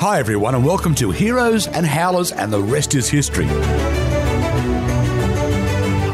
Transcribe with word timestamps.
Hi, 0.00 0.20
everyone, 0.20 0.54
and 0.54 0.64
welcome 0.64 0.94
to 0.94 1.10
Heroes 1.10 1.66
and 1.66 1.84
Howlers, 1.84 2.30
and 2.30 2.52
the 2.52 2.62
rest 2.62 2.94
is 2.94 3.08
history. 3.08 3.46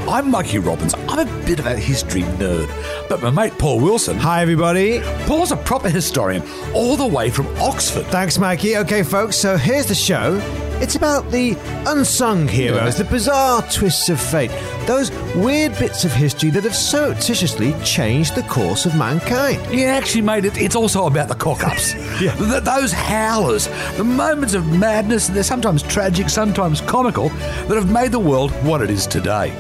I'm 0.09 0.31
Mikey 0.31 0.59
Robbins. 0.59 0.95
I'm 1.07 1.19
a 1.19 1.45
bit 1.45 1.59
of 1.59 1.67
a 1.67 1.77
history 1.77 2.23
nerd, 2.23 2.71
but 3.11 3.21
my 3.21 3.29
mate 3.29 3.59
Paul 3.59 3.81
Wilson. 3.81 4.17
Hi, 4.17 4.41
everybody. 4.41 5.03
Paul's 5.27 5.53
a 5.53 5.57
proper 5.59 5.91
historian, 5.91 6.43
all 6.73 6.97
the 6.97 7.07
way 7.07 7.29
from 7.29 7.47
Oxford. 7.59 8.07
Thanks, 8.07 8.39
Mikey. 8.39 8.79
Okay, 8.79 9.03
folks, 9.03 9.37
so 9.37 9.59
here's 9.59 9.85
the 9.85 9.95
show. 9.95 10.41
It's 10.83 10.97
about 10.97 11.31
the 11.31 11.57
unsung 11.87 12.47
heroes, 12.49 12.97
the 12.99 13.05
bizarre 13.05 13.63
twists 13.71 14.09
of 14.09 14.21
fate, 14.21 14.51
those 14.87 15.11
weird 15.35 15.79
bits 15.79 16.05
of 16.05 16.13
history 16.13 16.51
that 16.51 16.65
have 16.65 16.75
surreptitiously 16.77 17.75
changed 17.85 18.35
the 18.35 18.43
course 18.43 18.85
of 18.85 18.95
mankind. 18.97 19.61
Yeah, 19.73 19.95
actually, 19.97 20.23
mate, 20.23 20.45
it, 20.45 20.59
it's 20.59 20.77
also 20.77 21.07
about 21.07 21.29
the 21.29 21.35
cock 21.35 21.65
ups. 21.65 21.95
Yeah. 22.15 22.33
Th- 22.37 22.63
those 22.63 22.93
howlers, 22.93 23.67
the 23.97 24.05
moments 24.05 24.55
of 24.55 24.67
madness, 24.79 25.27
they're 25.27 25.43
sometimes 25.43 25.83
tragic, 25.83 26.29
sometimes 26.29 26.81
comical, 26.81 27.29
that 27.31 27.75
have 27.75 27.91
made 27.91 28.13
the 28.13 28.21
world 28.21 28.53
what 28.65 28.83
it 28.83 28.91
is 28.91 29.05
today. 29.07 29.51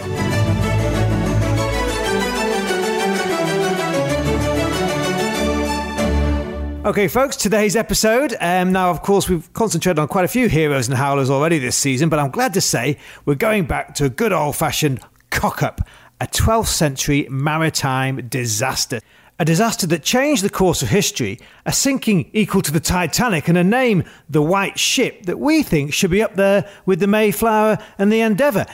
Okay, 6.84 7.08
folks, 7.08 7.36
today's 7.36 7.76
episode. 7.76 8.36
Um, 8.42 8.70
now, 8.70 8.90
of 8.90 9.00
course, 9.00 9.26
we've 9.26 9.50
concentrated 9.54 9.98
on 9.98 10.06
quite 10.06 10.26
a 10.26 10.28
few 10.28 10.50
heroes 10.50 10.86
and 10.86 10.94
howlers 10.98 11.30
already 11.30 11.58
this 11.58 11.76
season, 11.76 12.10
but 12.10 12.18
I'm 12.18 12.30
glad 12.30 12.52
to 12.52 12.60
say 12.60 12.98
we're 13.24 13.36
going 13.36 13.64
back 13.64 13.94
to 13.94 14.04
a 14.04 14.10
good 14.10 14.34
old 14.34 14.54
fashioned 14.54 15.00
cock 15.30 15.62
up, 15.62 15.80
a 16.20 16.26
12th 16.26 16.66
century 16.66 17.26
maritime 17.30 18.28
disaster. 18.28 19.00
A 19.38 19.46
disaster 19.46 19.86
that 19.86 20.02
changed 20.02 20.44
the 20.44 20.50
course 20.50 20.82
of 20.82 20.90
history, 20.90 21.40
a 21.64 21.72
sinking 21.72 22.28
equal 22.34 22.60
to 22.60 22.70
the 22.70 22.80
Titanic, 22.80 23.48
and 23.48 23.56
a 23.56 23.64
name, 23.64 24.04
the 24.28 24.42
White 24.42 24.78
Ship, 24.78 25.24
that 25.24 25.38
we 25.38 25.62
think 25.62 25.94
should 25.94 26.10
be 26.10 26.22
up 26.22 26.34
there 26.34 26.68
with 26.84 27.00
the 27.00 27.06
Mayflower 27.06 27.78
and 27.96 28.12
the 28.12 28.20
Endeavour. 28.20 28.66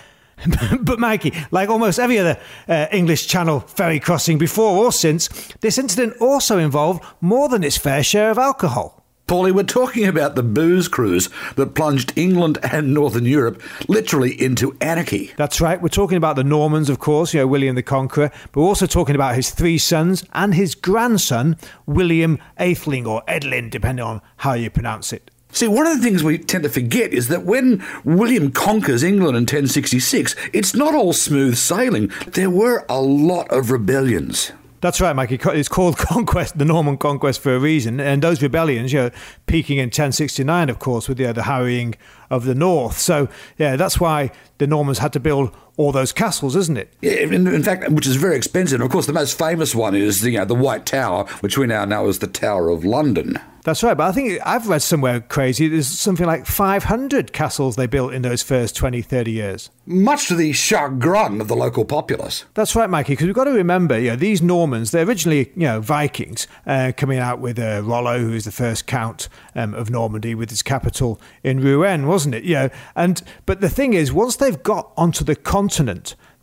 but 0.80 0.98
Mikey, 0.98 1.32
like 1.50 1.68
almost 1.68 1.98
every 1.98 2.18
other 2.18 2.38
uh, 2.68 2.86
English 2.92 3.26
Channel 3.26 3.60
ferry 3.60 4.00
crossing 4.00 4.38
before 4.38 4.84
or 4.84 4.92
since, 4.92 5.28
this 5.60 5.78
incident 5.78 6.14
also 6.20 6.58
involved 6.58 7.04
more 7.20 7.48
than 7.48 7.64
its 7.64 7.76
fair 7.76 8.02
share 8.02 8.30
of 8.30 8.38
alcohol. 8.38 9.00
Paulie, 9.30 9.52
we're 9.52 9.62
talking 9.62 10.08
about 10.08 10.34
the 10.34 10.42
booze 10.42 10.88
cruise 10.88 11.28
that 11.54 11.76
plunged 11.76 12.12
England 12.16 12.58
and 12.64 12.92
Northern 12.92 13.24
Europe 13.24 13.62
literally 13.86 14.32
into 14.42 14.76
anarchy. 14.80 15.30
That's 15.36 15.60
right. 15.60 15.80
We're 15.80 15.88
talking 15.88 16.16
about 16.16 16.34
the 16.34 16.42
Normans, 16.42 16.90
of 16.90 16.98
course, 16.98 17.32
you 17.32 17.38
know, 17.38 17.46
William 17.46 17.76
the 17.76 17.82
Conqueror, 17.84 18.32
but 18.50 18.60
we're 18.60 18.66
also 18.66 18.86
talking 18.86 19.14
about 19.14 19.36
his 19.36 19.50
three 19.50 19.78
sons 19.78 20.24
and 20.32 20.52
his 20.52 20.74
grandson, 20.74 21.56
William 21.86 22.40
Atheling, 22.58 23.06
or 23.06 23.22
Edlin, 23.28 23.70
depending 23.70 24.04
on 24.04 24.20
how 24.38 24.54
you 24.54 24.68
pronounce 24.68 25.12
it. 25.12 25.30
See, 25.52 25.66
one 25.66 25.86
of 25.86 25.96
the 25.96 26.02
things 26.02 26.22
we 26.22 26.38
tend 26.38 26.64
to 26.64 26.70
forget 26.70 27.12
is 27.12 27.28
that 27.28 27.44
when 27.44 27.84
William 28.04 28.52
conquers 28.52 29.02
England 29.02 29.36
in 29.36 29.42
1066, 29.42 30.36
it's 30.52 30.74
not 30.74 30.94
all 30.94 31.12
smooth 31.12 31.56
sailing. 31.56 32.10
There 32.26 32.50
were 32.50 32.84
a 32.88 33.00
lot 33.00 33.50
of 33.50 33.70
rebellions. 33.70 34.52
That's 34.80 35.00
right, 35.00 35.14
Mikey. 35.14 35.38
It's 35.44 35.68
called 35.68 35.96
conquest, 35.98 36.56
the 36.56 36.64
Norman 36.64 36.96
conquest, 36.96 37.40
for 37.40 37.54
a 37.54 37.58
reason. 37.58 38.00
And 38.00 38.22
those 38.22 38.40
rebellions, 38.40 38.92
you 38.92 39.00
know, 39.00 39.10
peaking 39.46 39.78
in 39.78 39.86
1069, 39.86 40.70
of 40.70 40.78
course, 40.78 41.08
with 41.08 41.18
the, 41.18 41.32
the 41.32 41.42
harrying 41.42 41.96
of 42.30 42.44
the 42.44 42.54
north. 42.54 42.98
So, 42.98 43.28
yeah, 43.58 43.76
that's 43.76 44.00
why 44.00 44.30
the 44.58 44.66
Normans 44.66 44.98
had 44.98 45.12
to 45.14 45.20
build 45.20 45.54
all 45.80 45.92
those 45.92 46.12
castles, 46.12 46.54
isn't 46.56 46.76
it? 46.76 46.92
Yeah, 47.00 47.12
in, 47.12 47.46
in 47.46 47.62
fact, 47.62 47.88
which 47.90 48.06
is 48.06 48.16
very 48.16 48.36
expensive. 48.36 48.80
And 48.80 48.84
of 48.84 48.92
course, 48.92 49.06
the 49.06 49.14
most 49.14 49.38
famous 49.38 49.74
one 49.74 49.94
is 49.94 50.22
you 50.22 50.36
know, 50.36 50.44
the 50.44 50.54
White 50.54 50.84
Tower, 50.84 51.24
which 51.40 51.56
we 51.56 51.66
now 51.66 51.86
know 51.86 52.06
as 52.06 52.18
the 52.18 52.26
Tower 52.26 52.68
of 52.68 52.84
London. 52.84 53.38
That's 53.62 53.82
right, 53.82 53.94
but 53.94 54.08
I 54.08 54.12
think 54.12 54.40
I've 54.46 54.68
read 54.68 54.80
somewhere 54.80 55.20
crazy. 55.20 55.68
There's 55.68 55.86
something 55.86 56.26
like 56.26 56.46
500 56.46 57.34
castles 57.34 57.76
they 57.76 57.86
built 57.86 58.14
in 58.14 58.22
those 58.22 58.42
first 58.42 58.74
20, 58.74 59.02
30 59.02 59.30
years. 59.30 59.70
Much 59.84 60.28
to 60.28 60.34
the 60.34 60.52
chagrin 60.52 61.42
of 61.42 61.48
the 61.48 61.56
local 61.56 61.84
populace. 61.84 62.46
That's 62.54 62.74
right, 62.74 62.88
Mikey, 62.88 63.12
because 63.12 63.26
we've 63.26 63.34
got 63.34 63.44
to 63.44 63.50
remember, 63.50 63.98
you 63.98 64.10
know, 64.10 64.16
these 64.16 64.40
Normans, 64.40 64.92
they're 64.92 65.06
originally, 65.06 65.50
you 65.54 65.64
know, 65.64 65.80
Vikings, 65.80 66.46
uh, 66.66 66.92
coming 66.96 67.18
out 67.18 67.40
with 67.40 67.58
uh, 67.58 67.82
Rollo, 67.84 68.18
who 68.18 68.32
is 68.32 68.46
the 68.46 68.52
first 68.52 68.86
count 68.86 69.28
um, 69.54 69.74
of 69.74 69.90
Normandy 69.90 70.34
with 70.34 70.48
his 70.48 70.62
capital 70.62 71.20
in 71.42 71.60
Rouen, 71.60 72.06
wasn't 72.06 72.36
it? 72.36 72.44
You 72.44 72.54
know, 72.54 72.70
and, 72.96 73.22
but 73.44 73.60
the 73.60 73.68
thing 73.68 73.92
is, 73.92 74.10
once 74.10 74.36
they've 74.36 74.62
got 74.62 74.90
onto 74.96 75.22
the 75.22 75.36
continent, 75.36 75.69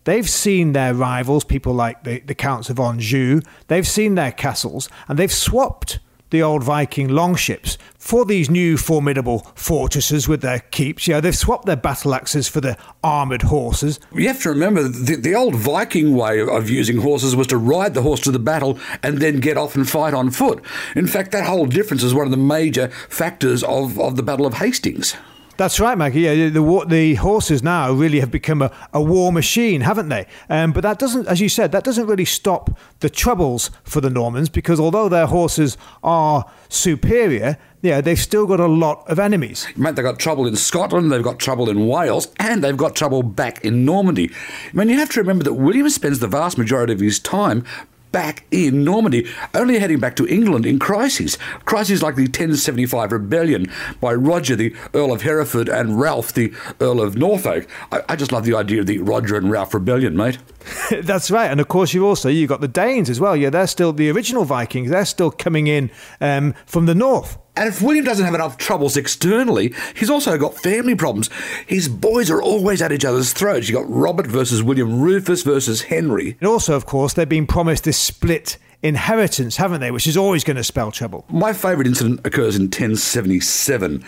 They've 0.05 0.29
seen 0.29 0.71
their 0.71 0.93
rivals, 0.93 1.43
people 1.43 1.73
like 1.73 2.03
the, 2.05 2.21
the 2.21 2.33
Counts 2.33 2.69
of 2.69 2.79
Anjou, 2.79 3.41
they've 3.67 3.87
seen 3.87 4.15
their 4.15 4.31
castles, 4.31 4.87
and 5.09 5.19
they've 5.19 5.31
swapped 5.31 5.99
the 6.29 6.41
old 6.41 6.63
Viking 6.63 7.09
longships 7.09 7.77
for 7.97 8.25
these 8.25 8.49
new 8.49 8.77
formidable 8.77 9.39
fortresses 9.55 10.27
with 10.27 10.41
their 10.41 10.59
keeps. 10.59 11.07
You 11.07 11.15
know, 11.15 11.21
they've 11.21 11.35
swapped 11.35 11.65
their 11.65 11.75
battle 11.75 12.13
axes 12.13 12.47
for 12.47 12.61
the 12.61 12.77
armoured 13.03 13.43
horses. 13.43 13.99
You 14.13 14.27
have 14.27 14.41
to 14.43 14.49
remember 14.49 14.83
the, 14.83 15.15
the 15.15 15.35
old 15.35 15.55
Viking 15.55 16.15
way 16.15 16.41
of 16.41 16.69
using 16.69 17.01
horses 17.01 17.35
was 17.35 17.47
to 17.47 17.57
ride 17.57 17.93
the 17.93 18.01
horse 18.01 18.21
to 18.21 18.31
the 18.31 18.39
battle 18.39 18.79
and 19.03 19.19
then 19.19 19.39
get 19.39 19.57
off 19.57 19.75
and 19.75 19.89
fight 19.89 20.13
on 20.13 20.31
foot. 20.31 20.63
In 20.95 21.07
fact, 21.07 21.31
that 21.31 21.45
whole 21.45 21.65
difference 21.65 22.03
is 22.03 22.13
one 22.13 22.25
of 22.25 22.31
the 22.31 22.37
major 22.37 22.89
factors 23.09 23.63
of, 23.63 23.99
of 23.99 24.15
the 24.15 24.23
Battle 24.23 24.45
of 24.45 24.55
Hastings. 24.55 25.15
That's 25.57 25.79
right, 25.79 25.97
Maggie. 25.97 26.21
Yeah, 26.21 26.49
the, 26.49 26.85
the, 26.87 27.15
horses 27.15 27.63
now 27.63 27.91
really 27.91 28.19
have 28.19 28.29
become 28.29 28.61
a, 28.61 28.71
a 28.93 29.01
war 29.01 29.31
machine, 29.31 29.81
haven't 29.81 30.09
they? 30.09 30.27
Um, 30.49 30.71
but 30.71 30.81
that 30.81 30.99
doesn't, 30.99 31.27
as 31.27 31.41
you 31.41 31.49
said, 31.49 31.71
that 31.71 31.83
doesn't 31.83 32.05
really 32.05 32.25
stop 32.25 32.77
the 32.99 33.09
troubles 33.09 33.71
for 33.83 33.99
the 33.99 34.11
Normans 34.11 34.49
because 34.49 34.79
although 34.79 35.09
their 35.09 35.25
horses 35.25 35.75
are 36.03 36.45
superior, 36.69 37.57
yeah, 37.81 38.01
they've 38.01 38.19
still 38.19 38.45
got 38.45 38.59
a 38.59 38.67
lot 38.67 39.03
of 39.09 39.17
enemies. 39.17 39.67
Mate, 39.75 39.95
they've 39.95 40.05
got 40.05 40.19
trouble 40.19 40.45
in 40.45 40.55
Scotland, 40.55 41.11
they've 41.11 41.23
got 41.23 41.39
trouble 41.39 41.69
in 41.69 41.87
Wales, 41.87 42.27
and 42.39 42.63
they've 42.63 42.77
got 42.77 42.95
trouble 42.95 43.23
back 43.23 43.65
in 43.65 43.83
Normandy. 43.83 44.29
I 44.71 44.77
mean, 44.77 44.89
you 44.89 44.97
have 44.97 45.09
to 45.11 45.19
remember 45.19 45.43
that 45.43 45.53
William 45.53 45.89
spends 45.89 46.19
the 46.19 46.27
vast 46.27 46.59
majority 46.59 46.93
of 46.93 46.99
his 46.99 47.19
time 47.19 47.63
back 48.11 48.45
in 48.51 48.83
Normandy, 48.83 49.27
only 49.53 49.79
heading 49.79 49.99
back 49.99 50.15
to 50.17 50.27
England 50.27 50.65
in 50.65 50.79
crises. 50.79 51.37
Crises 51.65 52.01
like 52.01 52.15
the 52.15 52.23
1075 52.23 53.11
rebellion 53.11 53.71
by 53.99 54.13
Roger, 54.13 54.55
the 54.55 54.75
Earl 54.93 55.13
of 55.13 55.21
Hereford, 55.21 55.69
and 55.69 55.99
Ralph, 55.99 56.33
the 56.33 56.53
Earl 56.79 57.01
of 57.01 57.17
Norfolk. 57.17 57.67
I, 57.91 58.01
I 58.09 58.15
just 58.15 58.31
love 58.31 58.45
the 58.45 58.55
idea 58.55 58.81
of 58.81 58.87
the 58.87 58.99
Roger 58.99 59.35
and 59.35 59.51
Ralph 59.51 59.73
rebellion, 59.73 60.15
mate. 60.15 60.37
That's 61.01 61.31
right, 61.31 61.49
and 61.49 61.59
of 61.59 61.67
course 61.67 61.93
you 61.93 62.05
also 62.05 62.29
you 62.29 62.47
got 62.47 62.61
the 62.61 62.67
Danes 62.67 63.09
as 63.09 63.19
well. 63.19 63.35
Yeah, 63.35 63.49
they're 63.49 63.67
still 63.67 63.93
the 63.93 64.09
original 64.09 64.45
Vikings. 64.45 64.89
They're 64.89 65.05
still 65.05 65.31
coming 65.31 65.67
in 65.67 65.91
um, 66.21 66.53
from 66.65 66.85
the 66.85 66.95
north. 66.95 67.37
And 67.55 67.67
if 67.67 67.81
William 67.81 68.05
doesn't 68.05 68.23
have 68.23 68.35
enough 68.35 68.57
troubles 68.57 68.95
externally, 68.95 69.73
he's 69.95 70.11
also 70.11 70.37
got 70.37 70.55
family 70.55 70.93
problems. 70.93 71.29
His 71.65 71.89
boys 71.89 72.29
are 72.29 72.41
always 72.41 72.83
at 72.83 72.91
each 72.91 73.03
other's 73.03 73.33
throats. 73.33 73.67
You've 73.67 73.81
got 73.81 73.89
Robert 73.89 74.27
versus 74.27 74.61
William, 74.61 75.01
Rufus 75.01 75.41
versus 75.41 75.81
Henry. 75.83 76.37
And 76.39 76.47
also, 76.47 76.75
of 76.75 76.85
course, 76.85 77.13
they've 77.13 77.27
been 77.27 77.47
promised 77.47 77.85
this 77.85 77.97
split 77.97 78.57
inheritance, 78.83 79.57
haven't 79.57 79.81
they? 79.81 79.91
Which 79.91 80.07
is 80.07 80.17
always 80.17 80.43
going 80.43 80.57
to 80.57 80.63
spell 80.63 80.91
trouble. 80.91 81.25
My 81.29 81.53
favourite 81.53 81.87
incident 81.87 82.21
occurs 82.25 82.55
in 82.55 82.63
1077. 82.63 84.03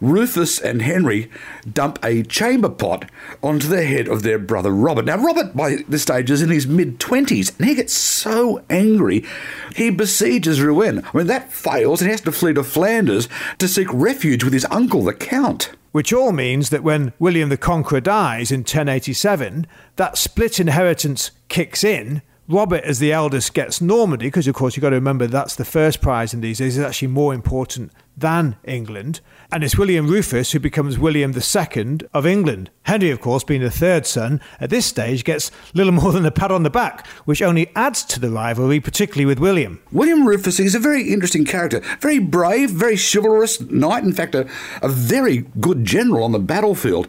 Rufus 0.00 0.58
and 0.58 0.82
Henry 0.82 1.30
dump 1.70 1.98
a 2.02 2.22
chamber 2.22 2.68
pot 2.68 3.10
onto 3.42 3.68
the 3.68 3.84
head 3.84 4.08
of 4.08 4.22
their 4.22 4.38
brother 4.38 4.70
Robert. 4.70 5.04
Now, 5.04 5.18
Robert, 5.18 5.54
by 5.54 5.78
this 5.88 6.02
stage, 6.02 6.30
is 6.30 6.42
in 6.42 6.50
his 6.50 6.66
mid 6.66 6.98
20s, 6.98 7.56
and 7.58 7.68
he 7.68 7.74
gets 7.74 7.94
so 7.94 8.64
angry, 8.70 9.24
he 9.74 9.90
besieges 9.90 10.60
Rouen. 10.60 11.04
I 11.04 11.16
mean, 11.16 11.26
that 11.26 11.52
fails, 11.52 12.00
and 12.00 12.08
he 12.08 12.12
has 12.12 12.22
to 12.22 12.32
flee 12.32 12.54
to 12.54 12.64
Flanders 12.64 13.28
to 13.58 13.68
seek 13.68 13.88
refuge 13.92 14.42
with 14.42 14.52
his 14.52 14.66
uncle, 14.70 15.02
the 15.04 15.12
Count. 15.12 15.72
Which 15.92 16.12
all 16.12 16.32
means 16.32 16.70
that 16.70 16.82
when 16.82 17.12
William 17.20 17.50
the 17.50 17.56
Conqueror 17.56 18.00
dies 18.00 18.50
in 18.50 18.60
1087, 18.60 19.66
that 19.94 20.18
split 20.18 20.58
inheritance 20.58 21.30
kicks 21.48 21.84
in 21.84 22.20
Robert, 22.46 22.84
as 22.84 22.98
the 22.98 23.10
eldest, 23.10 23.54
gets 23.54 23.80
Normandy 23.80 24.26
because, 24.26 24.46
of 24.46 24.54
course, 24.54 24.76
you've 24.76 24.82
got 24.82 24.90
to 24.90 24.96
remember 24.96 25.26
that's 25.26 25.56
the 25.56 25.64
first 25.64 26.02
prize 26.02 26.34
in 26.34 26.42
these 26.42 26.58
days. 26.58 26.76
It's 26.76 26.86
actually 26.86 27.08
more 27.08 27.32
important 27.32 27.90
than 28.18 28.56
England. 28.64 29.22
And 29.50 29.64
it's 29.64 29.78
William 29.78 30.06
Rufus 30.08 30.52
who 30.52 30.60
becomes 30.60 30.98
William 30.98 31.32
II 31.32 32.00
of 32.12 32.26
England. 32.26 32.70
Henry, 32.82 33.10
of 33.10 33.22
course, 33.22 33.44
being 33.44 33.62
the 33.62 33.70
third 33.70 34.04
son, 34.04 34.42
at 34.60 34.68
this 34.68 34.84
stage 34.84 35.24
gets 35.24 35.50
little 35.72 35.92
more 36.00 36.12
than 36.12 36.26
a 36.26 36.30
pat 36.30 36.50
on 36.50 36.64
the 36.64 36.70
back, 36.70 37.06
which 37.24 37.40
only 37.40 37.70
adds 37.74 38.04
to 38.04 38.20
the 38.20 38.28
rivalry, 38.28 38.78
particularly 38.78 39.24
with 39.24 39.38
William. 39.38 39.80
William 39.90 40.28
Rufus 40.28 40.60
is 40.60 40.74
a 40.74 40.78
very 40.78 41.10
interesting 41.10 41.46
character. 41.46 41.80
Very 42.00 42.18
brave, 42.18 42.68
very 42.68 42.98
chivalrous 42.98 43.58
knight. 43.62 44.04
In 44.04 44.12
fact, 44.12 44.34
a, 44.34 44.46
a 44.82 44.88
very 44.90 45.46
good 45.60 45.86
general 45.86 46.24
on 46.24 46.32
the 46.32 46.38
battlefield 46.38 47.08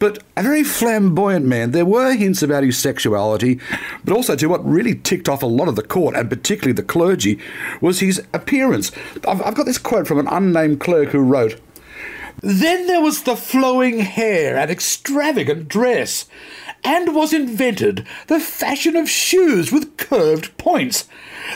but 0.00 0.18
a 0.36 0.42
very 0.42 0.64
flamboyant 0.64 1.46
man. 1.46 1.70
There 1.70 1.84
were 1.84 2.14
hints 2.14 2.42
about 2.42 2.64
his 2.64 2.76
sexuality, 2.76 3.60
but 4.04 4.16
also 4.16 4.34
to 4.34 4.48
what 4.48 4.66
really 4.68 4.96
ticked 4.96 5.28
off 5.28 5.44
a 5.44 5.46
lot 5.46 5.68
of 5.68 5.76
the 5.76 5.84
court, 5.84 6.16
and 6.16 6.28
particularly 6.28 6.72
the 6.72 6.82
clergy, 6.82 7.38
was 7.80 8.00
his 8.00 8.20
appearance. 8.34 8.90
I've, 9.28 9.40
I've 9.42 9.54
got 9.54 9.66
this 9.66 9.78
quote 9.78 10.08
from 10.08 10.18
an 10.18 10.26
unnamed 10.26 10.80
clerk 10.80 11.10
who 11.10 11.20
wrote, 11.20 11.60
then 12.42 12.86
there 12.86 13.02
was 13.02 13.22
the 13.22 13.36
flowing 13.36 13.98
hair 13.98 14.56
and 14.56 14.70
extravagant 14.70 15.68
dress, 15.68 16.26
and 16.84 17.14
was 17.14 17.32
invented 17.32 18.06
the 18.26 18.40
fashion 18.40 18.96
of 18.96 19.08
shoes 19.08 19.70
with 19.70 19.96
curved 19.96 20.56
points. 20.58 21.08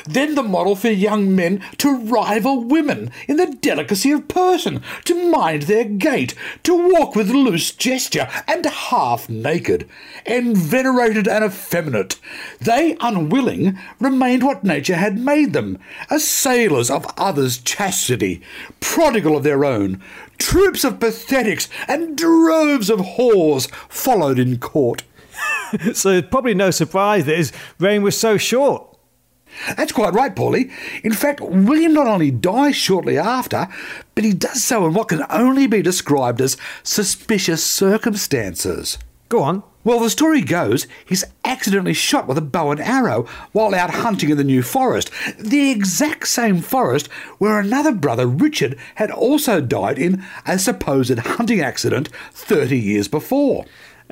Then 0.07 0.35
the 0.35 0.43
model 0.43 0.77
for 0.77 0.91
young 0.91 1.35
men 1.35 1.63
to 1.79 1.97
rival 1.97 2.65
women 2.65 3.11
in 3.29 3.37
the 3.37 3.57
delicacy 3.61 4.11
of 4.11 4.29
person, 4.29 4.83
to 5.05 5.31
mind 5.31 5.63
their 5.63 5.85
gait, 5.85 6.35
to 6.65 6.91
walk 6.91 7.15
with 7.15 7.31
loose 7.31 7.71
gesture, 7.71 8.29
and 8.49 8.65
half 8.67 9.29
naked, 9.29 9.89
and 10.27 10.57
venerated 10.57 11.29
and 11.29 11.45
effeminate. 11.45 12.19
They, 12.61 12.97
unwilling, 13.01 13.79
remained 14.01 14.43
what 14.43 14.65
nature 14.65 14.97
had 14.97 15.19
made 15.19 15.53
them, 15.53 15.79
assailers 16.11 16.91
of 16.91 17.07
others' 17.17 17.59
chastity, 17.59 18.43
prodigal 18.81 19.37
of 19.37 19.43
their 19.45 19.65
own. 19.65 20.03
Troops 20.39 20.83
of 20.83 20.99
pathetics 20.99 21.69
and 21.87 22.19
droves 22.19 22.91
of 22.91 23.01
whores 23.01 23.71
followed 23.89 24.39
in 24.39 24.59
court. 24.59 25.05
so 25.95 26.11
it's 26.11 26.29
probably 26.29 26.55
no 26.55 26.71
surprise 26.71 27.25
that 27.27 27.37
his 27.37 27.53
reign 27.79 28.03
was 28.03 28.19
so 28.19 28.37
short. 28.37 28.95
That's 29.77 29.93
quite 29.93 30.15
right, 30.15 30.35
Paulie. 30.35 30.71
In 31.05 31.13
fact, 31.13 31.41
William 31.41 31.93
not 31.93 32.07
only 32.07 32.31
dies 32.31 32.77
shortly 32.77 33.17
after, 33.19 33.69
but 34.15 34.25
he 34.25 34.33
does 34.33 34.65
so 34.65 34.87
in 34.87 34.95
what 34.95 35.09
can 35.09 35.25
only 35.31 35.67
be 35.67 35.83
described 35.83 36.41
as 36.41 36.57
suspicious 36.83 37.65
circumstances. 37.65 38.99
Go 39.29 39.43
on. 39.43 39.63
Well, 39.85 40.01
the 40.01 40.09
story 40.09 40.41
goes 40.41 40.87
he's 41.05 41.25
accidentally 41.45 41.93
shot 41.93 42.27
with 42.27 42.39
a 42.39 42.43
bow 42.43 42.71
and 42.71 42.81
arrow 42.81 43.27
while 43.53 43.75
out 43.75 43.91
hunting 43.91 44.31
in 44.31 44.39
the 44.39 44.45
New 44.45 44.63
Forest, 44.63 45.11
the 45.39 45.71
exact 45.71 46.27
same 46.27 46.63
forest 46.63 47.09
where 47.37 47.59
another 47.59 47.93
brother, 47.93 48.27
Richard, 48.27 48.79
had 48.95 49.11
also 49.11 49.61
died 49.61 49.99
in 49.99 50.25
a 50.47 50.59
supposed 50.59 51.19
hunting 51.19 51.61
accident 51.61 52.09
30 52.33 52.79
years 52.79 53.09
before. 53.09 53.67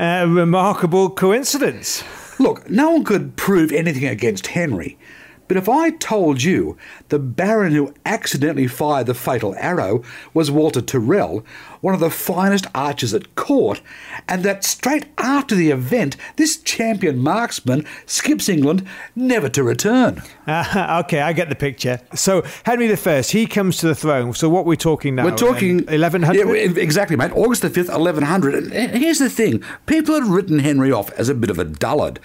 A 0.05 0.27
remarkable 0.27 1.11
coincidence. 1.11 2.03
Look, 2.41 2.69
no 2.69 2.91
one 2.91 3.05
could 3.05 3.37
prove 3.37 3.71
anything 3.71 4.05
against 4.05 4.49
Henry. 4.49 4.99
But 5.47 5.57
if 5.57 5.69
I 5.69 5.91
told 5.91 6.43
you 6.43 6.77
the 7.09 7.21
Baron 7.21 7.73
who 7.73 7.95
accidentally 8.05 8.67
fired 8.67 9.07
the 9.07 9.15
fatal 9.15 9.55
arrow 9.55 10.03
was 10.35 10.51
Walter 10.51 10.81
Tyrrell, 10.81 11.45
one 11.83 11.93
of 11.93 12.01
the 12.01 12.11
finest 12.11 12.67
archers 12.75 13.13
at 13.13 13.35
court, 13.37 13.83
and 14.27 14.43
that 14.43 14.65
straight 14.65 15.07
after 15.19 15.55
the 15.55 15.71
event, 15.71 16.17
this 16.37 16.57
champion 16.57 17.19
marksman 17.19 17.85
skips 18.07 18.49
England 18.49 18.85
never 19.15 19.49
to 19.51 19.63
return. 19.63 20.23
Uh, 20.47 21.03
okay, 21.05 21.21
I 21.21 21.33
get 21.33 21.51
the 21.51 21.55
picture. 21.55 22.01
So 22.15 22.43
Henry 22.65 22.89
I, 22.89 23.31
he 23.31 23.47
comes 23.47 23.77
to 23.79 23.87
the 23.87 23.95
throne. 23.95 24.33
So 24.33 24.49
what 24.49 24.65
we're 24.65 24.73
we 24.73 24.77
talking 24.79 25.17
now? 25.17 25.25
We're 25.25 25.37
talking 25.37 25.81
um, 25.81 26.01
1100. 26.01 26.39
Yeah, 26.39 26.83
exactly, 26.83 27.17
mate. 27.17 27.33
August 27.33 27.61
the 27.61 27.69
fifth, 27.69 27.91
eleven 27.91 28.25
hundred. 28.25 28.55
And 28.55 28.97
here's 28.97 29.19
the 29.19 29.29
thing: 29.29 29.63
people 29.85 30.15
had 30.15 30.25
written 30.25 30.61
Henry 30.61 30.91
off 30.91 31.11
as 31.13 31.29
a 31.29 31.35
bit 31.35 31.51
of 31.51 31.59
a 31.59 31.65
dullard, 31.65 32.19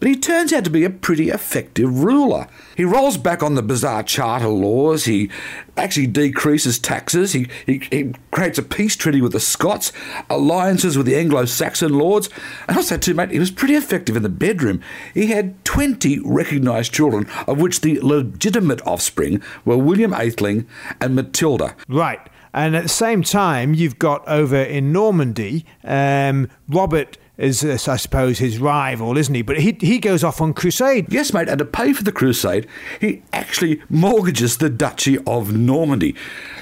but 0.00 0.08
he 0.08 0.16
turns 0.16 0.52
out 0.52 0.64
to 0.64 0.70
be 0.70 0.84
a 0.84 0.90
pretty 0.90 1.30
effective 1.30 2.02
ruler. 2.02 2.48
He 2.76 2.84
rolls 2.84 3.16
back 3.16 3.42
on 3.42 3.54
the 3.54 3.62
bizarre 3.62 4.02
charter 4.02 4.48
laws. 4.48 5.04
He 5.04 5.30
actually 5.76 6.06
decreases 6.06 6.78
taxes. 6.78 7.32
He, 7.32 7.48
he, 7.66 7.82
he 7.90 8.12
creates 8.30 8.58
a 8.58 8.62
peace 8.62 8.96
treaty 8.96 9.20
with 9.20 9.32
the 9.32 9.40
Scots, 9.40 9.92
alliances 10.28 10.96
with 10.96 11.06
the 11.06 11.16
Anglo 11.16 11.44
Saxon 11.44 11.94
lords. 11.94 12.28
And 12.68 12.76
also, 12.76 12.96
too, 12.96 13.14
mate, 13.14 13.30
he 13.30 13.38
was 13.38 13.50
pretty 13.50 13.74
effective 13.74 14.16
in 14.16 14.22
the 14.22 14.28
bedroom. 14.28 14.80
He 15.14 15.28
had 15.28 15.64
20 15.64 16.20
recognised 16.24 16.92
children, 16.92 17.26
of 17.46 17.60
which 17.60 17.80
the 17.80 18.00
legitimate 18.00 18.86
offspring 18.86 19.42
were 19.64 19.76
William 19.76 20.12
Atheling 20.12 20.66
and 21.00 21.14
Matilda. 21.14 21.76
Right. 21.88 22.20
And 22.54 22.76
at 22.76 22.82
the 22.82 22.88
same 22.88 23.22
time, 23.22 23.74
you've 23.74 23.98
got 23.98 24.26
over 24.28 24.56
in 24.56 24.92
Normandy, 24.92 25.64
um, 25.84 26.50
Robert 26.68 27.16
is, 27.42 27.64
I 27.64 27.96
suppose, 27.96 28.38
his 28.38 28.58
rival, 28.58 29.18
isn't 29.18 29.34
he? 29.34 29.42
But 29.42 29.58
he, 29.58 29.76
he 29.80 29.98
goes 29.98 30.22
off 30.22 30.40
on 30.40 30.54
crusade. 30.54 31.12
Yes, 31.12 31.32
mate, 31.32 31.48
and 31.48 31.58
to 31.58 31.64
pay 31.64 31.92
for 31.92 32.04
the 32.04 32.12
crusade, 32.12 32.68
he 33.00 33.22
actually 33.32 33.82
mortgages 33.90 34.58
the 34.58 34.70
Duchy 34.70 35.18
of 35.26 35.52
Normandy. 35.52 36.14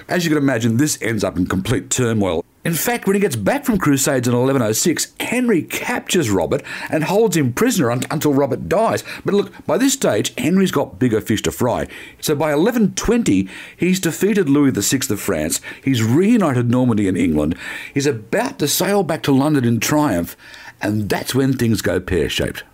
As 0.08 0.24
you 0.24 0.30
can 0.30 0.38
imagine, 0.38 0.78
this 0.78 1.00
ends 1.02 1.22
up 1.22 1.36
in 1.36 1.46
complete 1.46 1.90
turmoil. 1.90 2.44
In 2.62 2.74
fact, 2.74 3.06
when 3.06 3.14
he 3.14 3.20
gets 3.20 3.36
back 3.36 3.64
from 3.64 3.78
Crusades 3.78 4.28
in 4.28 4.34
1106, 4.34 5.14
Henry 5.18 5.62
captures 5.62 6.28
Robert 6.28 6.62
and 6.90 7.04
holds 7.04 7.34
him 7.34 7.54
prisoner 7.54 7.90
un- 7.90 8.02
until 8.10 8.34
Robert 8.34 8.68
dies. 8.68 9.02
But 9.24 9.32
look, 9.32 9.66
by 9.66 9.78
this 9.78 9.94
stage, 9.94 10.34
Henry's 10.36 10.70
got 10.70 10.98
bigger 10.98 11.22
fish 11.22 11.40
to 11.42 11.52
fry. 11.52 11.86
So 12.20 12.34
by 12.34 12.54
1120, 12.54 13.48
he's 13.78 13.98
defeated 13.98 14.50
Louis 14.50 14.72
VI 14.72 15.00
of 15.10 15.20
France, 15.20 15.62
he's 15.82 16.02
reunited 16.02 16.70
Normandy 16.70 17.08
and 17.08 17.16
England, 17.16 17.56
he's 17.94 18.06
about 18.06 18.58
to 18.58 18.68
sail 18.68 19.02
back 19.04 19.22
to 19.22 19.32
London 19.32 19.64
in 19.64 19.80
triumph, 19.80 20.36
and 20.82 21.08
that's 21.08 21.34
when 21.34 21.52
things 21.52 21.82
go 21.82 22.00
pear 22.00 22.28
shaped. 22.28 22.64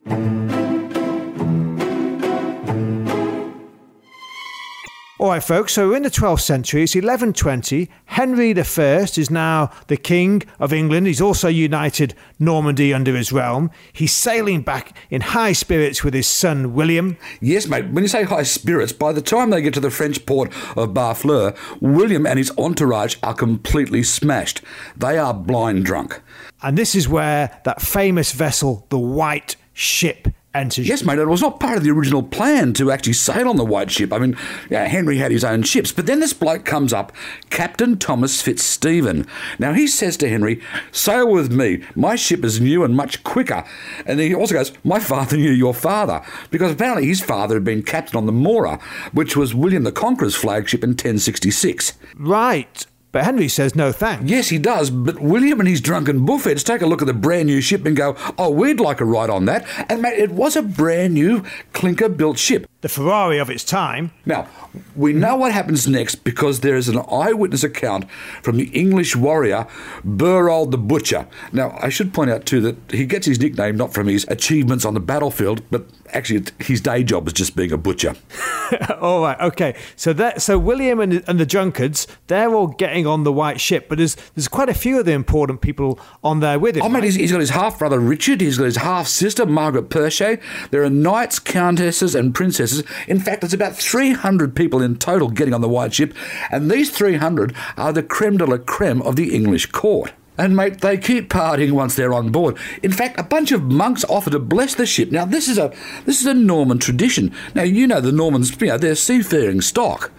All 5.19 5.31
right, 5.31 5.43
folks, 5.43 5.73
so 5.73 5.89
we're 5.89 5.97
in 5.97 6.03
the 6.03 6.11
12th 6.11 6.43
century. 6.43 6.83
It's 6.83 6.95
1120. 6.95 7.89
Henry 8.05 8.51
I 8.55 8.61
is 8.61 9.31
now 9.31 9.71
the 9.87 9.97
King 9.97 10.43
of 10.61 10.75
England. 10.75 11.07
He's 11.07 11.23
also 11.23 11.49
united 11.49 12.15
Normandy 12.39 12.93
under 12.93 13.17
his 13.17 13.33
realm. 13.33 13.71
He's 13.95 14.13
sailing 14.13 14.61
back 14.61 14.95
in 15.09 15.23
high 15.23 15.53
spirits 15.53 16.05
with 16.05 16.13
his 16.13 16.27
son 16.27 16.75
William. 16.75 17.17
Yes, 17.41 17.67
mate, 17.67 17.89
when 17.93 18.05
you 18.05 18.09
say 18.09 18.25
high 18.25 18.43
spirits, 18.43 18.93
by 18.93 19.15
the 19.15 19.23
time 19.23 19.49
they 19.49 19.63
get 19.63 19.73
to 19.73 19.81
the 19.81 19.91
French 19.91 20.27
port 20.27 20.53
of 20.77 20.91
Barfleur, 20.91 21.57
William 21.81 22.27
and 22.27 22.39
his 22.39 22.53
entourage 22.59 23.17
are 23.23 23.33
completely 23.33 24.03
smashed. 24.03 24.61
They 24.99 25.17
are 25.17 25.33
blind 25.33 25.87
drunk. 25.87 26.21
And 26.63 26.77
this 26.77 26.95
is 26.95 27.09
where 27.09 27.61
that 27.65 27.83
famous 27.83 28.33
vessel, 28.33 28.87
the 28.89 28.99
White 28.99 29.57
Ship, 29.73 30.29
enters. 30.57 30.89
Yes, 30.89 31.05
mate, 31.05 31.19
it 31.19 31.27
was 31.27 31.43
not 31.43 31.61
part 31.61 31.77
of 31.77 31.85
the 31.85 31.91
original 31.91 32.23
plan 32.23 32.73
to 32.75 32.91
actually 32.91 33.13
sail 33.13 33.49
on 33.49 33.57
the 33.57 33.65
White 33.65 33.91
Ship. 33.91 34.13
I 34.13 34.19
mean, 34.19 34.37
yeah, 34.71 34.85
Henry 34.87 35.19
had 35.19 35.31
his 35.31 35.45
own 35.45 35.63
ships, 35.63 35.93
but 35.93 36.07
then 36.07 36.21
this 36.21 36.33
bloke 36.33 36.65
comes 36.65 36.93
up, 36.93 37.13
Captain 37.51 37.99
Thomas 37.99 38.43
Fitzstephen. 38.43 39.27
Now, 39.59 39.75
he 39.75 39.87
says 39.87 40.17
to 40.19 40.29
Henry, 40.29 40.61
Sail 40.91 41.31
with 41.31 41.53
me. 41.53 41.85
My 41.95 42.17
ship 42.17 42.45
is 42.45 42.61
new 42.61 42.83
and 42.83 42.97
much 42.97 43.23
quicker. 43.23 43.65
And 44.07 44.19
he 44.19 44.35
also 44.35 44.55
goes, 44.55 44.73
My 44.83 44.99
father 44.99 45.37
knew 45.37 45.53
your 45.53 45.75
father, 45.75 46.23
because 46.51 46.73
apparently 46.73 47.07
his 47.07 47.21
father 47.21 47.55
had 47.55 47.65
been 47.65 47.83
captain 47.83 48.17
on 48.17 48.27
the 48.27 48.33
Mora, 48.33 48.79
which 49.13 49.37
was 49.37 49.55
William 49.55 49.85
the 49.85 49.93
Conqueror's 49.93 50.35
flagship 50.35 50.83
in 50.83 50.91
1066. 50.91 51.93
Right. 52.17 52.87
But 53.17 53.25
Henry 53.25 53.49
says 53.49 53.75
no 53.75 53.93
thanks. 53.93 54.29
Yes, 54.29 54.51
he 54.51 54.59
does. 54.59 54.91
But 54.91 55.23
William 55.23 55.59
and 55.59 55.67
his 55.67 55.81
drunken 55.81 56.27
buffets 56.27 56.63
take 56.63 56.83
a 56.83 56.87
look 56.87 57.01
at 57.01 57.07
the 57.07 57.15
brand 57.15 57.47
new 57.47 57.63
ship 57.63 57.87
and 57.87 57.97
go, 57.97 58.15
oh, 58.37 58.51
we'd 58.51 58.79
like 58.79 59.01
a 59.01 59.07
ride 59.07 59.31
on 59.31 59.47
that. 59.47 59.67
And 59.89 60.03
mate, 60.03 60.19
it 60.19 60.33
was 60.33 60.55
a 60.55 60.61
brand 60.61 61.15
new 61.15 61.43
clinker 61.73 62.11
built 62.11 62.39
ship. 62.39 62.67
The 62.87 62.93
Ferrari 62.93 63.39
of 63.39 63.51
its 63.51 63.65
time. 63.65 64.13
Now, 64.25 64.47
we 64.95 65.13
know 65.13 65.35
what 65.35 65.51
happens 65.51 65.89
next 65.89 66.23
because 66.23 66.61
there 66.61 66.77
is 66.77 66.89
an 66.89 67.01
eyewitness 67.11 67.65
account 67.65 68.09
from 68.45 68.59
the 68.59 68.69
English 68.69 69.17
warrior 69.17 69.67
Berold 70.05 70.71
the 70.71 70.79
Butcher. 70.79 71.27
Now, 71.53 71.77
I 71.83 71.89
should 71.89 72.15
point 72.15 72.31
out 72.31 72.47
too 72.47 72.61
that 72.61 72.77
he 72.93 73.05
gets 73.05 73.27
his 73.27 73.41
nickname 73.41 73.77
not 73.77 73.93
from 73.93 74.07
his 74.07 74.25
achievements 74.29 74.85
on 74.85 74.95
the 74.95 75.01
battlefield, 75.01 75.63
but 75.69 75.85
actually 76.13 76.45
his 76.59 76.81
day 76.81 77.03
job 77.03 77.27
is 77.27 77.33
just 77.33 77.57
being 77.57 77.73
a 77.73 77.77
butcher. 77.77 78.15
all 79.01 79.23
right, 79.23 79.39
okay. 79.41 79.75
So 79.97 80.13
that 80.15 80.43
so 80.43 80.59
William 80.59 81.01
and, 81.01 81.25
and 81.27 81.41
the 81.41 81.47
drunkards, 81.47 82.07
they're 82.27 82.55
all 82.55 82.69
getting 82.69 83.07
on 83.07 83.25
the 83.25 83.33
white 83.33 83.61
ship, 83.61 83.89
but 83.89 83.99
there's 83.99 84.17
there's 84.35 84.49
quite 84.49 84.69
a 84.69 84.75
few 84.75 84.99
of 84.99 85.07
the 85.07 85.13
important 85.13 85.61
people 85.61 85.99
on 86.23 86.41
there 86.41 86.59
with 86.59 86.77
him. 86.77 86.83
Oh, 86.83 86.87
I 86.87 86.89
mean, 86.89 86.95
right? 86.97 87.05
he's, 87.05 87.15
he's 87.17 87.33
got 87.33 87.41
his 87.41 87.51
half 87.51 87.79
brother 87.79 87.99
Richard, 87.99 88.41
he's 88.41 88.59
got 88.59 88.65
his 88.65 88.77
half 88.77 89.07
sister 89.09 89.47
Margaret 89.47 89.91
Perchet. 89.91 90.41
There 90.71 90.83
are 90.83 90.91
knights, 90.91 91.39
countesses, 91.39 92.15
and 92.15 92.35
princesses. 92.35 92.76
In 93.07 93.21
fact, 93.21 93.41
there's 93.41 93.55
about 93.55 93.77
300 93.77 94.55
people 94.55 94.83
in 94.83 94.97
total 94.97 95.29
getting 95.29 95.55
on 95.55 95.61
the 95.61 95.69
white 95.69 95.95
ship, 95.95 96.15
and 96.51 96.71
these 96.71 96.91
300 96.91 97.55
are 97.77 97.93
the 97.93 98.03
creme 98.03 98.37
de 98.37 98.47
la 98.47 98.59
creme 98.59 99.03
of 99.03 99.17
the 99.17 99.35
English 99.35 99.67
court. 99.67 100.13
And 100.39 100.55
mate, 100.55 100.81
they 100.81 100.99
keep 100.99 101.31
partying 101.31 101.73
once 101.73 101.97
they're 101.97 102.13
on 102.13 102.31
board. 102.31 102.59
In 102.83 102.93
fact, 102.93 103.19
a 103.19 103.23
bunch 103.23 103.53
of 103.53 103.63
monks 103.63 104.05
offer 104.05 104.31
to 104.31 104.39
bless 104.39 104.75
the 104.75 104.85
ship. 104.85 105.11
Now, 105.11 105.25
this 105.25 105.49
is 105.49 105.57
a 105.57 105.73
this 106.05 106.21
is 106.21 106.27
a 106.27 106.35
Norman 106.35 106.79
tradition. 106.79 107.33
Now, 107.55 107.63
you 107.63 107.87
know 107.87 108.01
the 108.01 108.13
Normans, 108.13 108.55
you 108.61 108.67
know, 108.67 108.79
they're 108.79 108.95
seafaring 108.95 109.63
stock. 109.63 110.13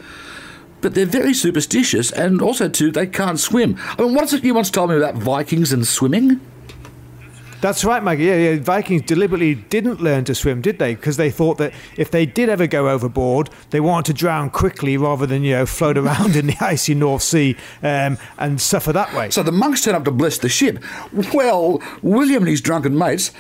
But 0.80 0.94
they're 0.94 1.06
very 1.06 1.34
superstitious, 1.34 2.12
and 2.12 2.42
also 2.42 2.70
too, 2.70 2.92
they 2.92 3.08
can't 3.08 3.40
swim. 3.40 3.78
I 3.98 4.04
mean, 4.04 4.14
what's 4.14 4.34
it 4.34 4.44
you 4.44 4.54
once 4.54 4.70
told 4.70 4.92
me 4.92 4.98
about 4.98 5.16
Vikings 5.16 5.74
and 5.74 5.88
swimming? 5.88 6.40
That's 7.60 7.84
right, 7.84 8.04
Maggie. 8.04 8.26
Yeah, 8.26 8.36
yeah, 8.36 8.60
Vikings 8.60 9.02
deliberately 9.02 9.56
didn't 9.56 10.00
learn 10.00 10.26
to 10.26 10.36
swim, 10.36 10.62
did 10.62 10.78
they? 10.78 10.94
Because 10.94 11.18
they 11.18 11.32
thought 11.32 11.58
that 11.58 11.74
if 11.96 12.12
they 12.12 12.24
did 12.26 12.50
ever 12.50 12.68
go 12.68 12.88
overboard, 12.88 13.50
they 13.72 13.80
wanted 13.80 14.06
to 14.06 14.14
drown 14.14 14.52
quickly 14.52 14.96
rather 14.96 15.26
than 15.26 15.44
you 15.44 15.54
know 15.54 15.66
float 15.66 15.98
around 15.98 16.36
in 16.36 16.48
the 16.48 16.58
icy 16.62 16.94
North 16.94 17.24
Sea 17.24 17.56
um, 17.82 18.20
and 18.38 18.62
suffer 18.62 18.94
that 18.94 19.12
way. 19.16 19.32
So 19.32 19.42
the 19.42 19.52
monks 19.52 19.82
turn 19.82 19.96
up 19.96 20.06
to 20.06 20.12
bless 20.12 20.38
the 20.38 20.50
ship. 20.50 20.84
Well, 21.34 21.82
William 22.04 22.44
and 22.44 22.50
his 22.50 22.62
drunken 22.62 22.96
mates, 22.96 23.32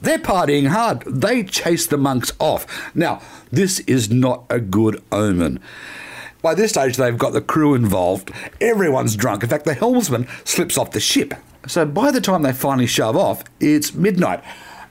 they're 0.00 0.18
partying 0.18 0.68
hard. 0.68 1.02
They 1.04 1.42
chase 1.42 1.88
the 1.88 1.96
monks 1.96 2.32
off. 2.38 2.94
Now, 2.94 3.20
this 3.50 3.80
is 3.80 4.10
not 4.10 4.44
a 4.48 4.60
good 4.60 5.02
omen. 5.10 5.58
By 6.40 6.54
this 6.54 6.70
stage, 6.70 6.96
they've 6.96 7.18
got 7.18 7.32
the 7.32 7.40
crew 7.40 7.74
involved. 7.74 8.30
Everyone's 8.60 9.16
drunk. 9.16 9.42
In 9.42 9.48
fact, 9.48 9.64
the 9.64 9.74
helmsman 9.74 10.28
slips 10.44 10.78
off 10.78 10.92
the 10.92 11.00
ship. 11.00 11.34
So 11.66 11.84
by 11.84 12.10
the 12.10 12.20
time 12.20 12.42
they 12.42 12.52
finally 12.52 12.86
shove 12.86 13.16
off, 13.16 13.42
it's 13.60 13.94
midnight. 13.94 14.42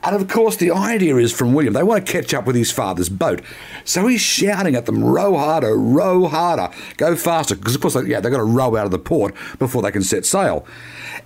And 0.05 0.15
of 0.15 0.27
course, 0.27 0.55
the 0.58 0.70
idea 0.70 1.15
is 1.17 1.34
from 1.34 1.53
William, 1.53 1.74
they 1.74 1.82
want 1.82 2.05
to 2.05 2.12
catch 2.12 2.32
up 2.32 2.46
with 2.46 2.55
his 2.55 2.72
father's 2.72 3.10
boat. 3.10 3.41
So 3.86 4.05
he's 4.05 4.22
shouting 4.22 4.75
at 4.75 4.86
them, 4.86 5.03
row 5.03 5.36
harder, 5.36 5.75
row 5.75 6.27
harder, 6.27 6.70
go 6.98 7.15
faster. 7.15 7.55
Because, 7.55 7.74
of 7.74 7.82
course, 7.82 7.96
yeah, 8.05 8.20
they've 8.20 8.32
got 8.32 8.38
to 8.38 8.44
row 8.44 8.75
out 8.75 8.86
of 8.86 8.91
the 8.91 9.00
port 9.00 9.34
before 9.58 9.82
they 9.82 9.91
can 9.91 10.03
set 10.03 10.24
sail. 10.24 10.67